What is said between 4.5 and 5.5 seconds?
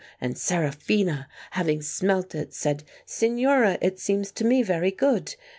very good.'